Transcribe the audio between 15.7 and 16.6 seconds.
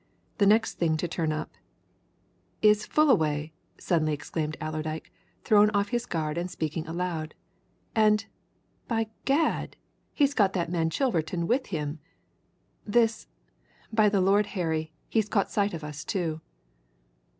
of us, too!"